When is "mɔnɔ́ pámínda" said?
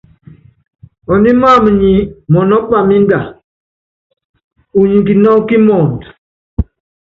2.31-3.19